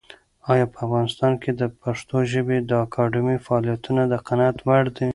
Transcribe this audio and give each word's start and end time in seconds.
ایا 0.51 0.65
په 0.71 0.77
افغانستان 0.85 1.33
کې 1.41 1.51
د 1.61 1.61
پښتو 1.81 2.17
ژبې 2.31 2.57
د 2.69 2.71
اکاډمۍ 2.85 3.37
فعالیتونه 3.45 4.01
د 4.07 4.13
قناعت 4.27 4.57
وړ 4.67 4.83
دي؟ 4.97 5.09